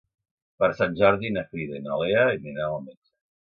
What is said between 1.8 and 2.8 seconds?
i na Lea aniran